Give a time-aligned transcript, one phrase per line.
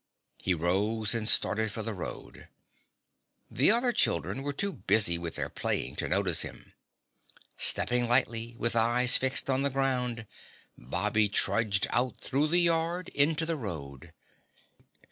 [0.41, 2.47] He rose and started for the road.
[3.51, 6.73] The other children were too busy with their playing to notice him.
[7.55, 10.25] Stepping lightly, with eyes fixed on the ground,
[10.75, 14.11] Bobby trudged out through the yard into the road.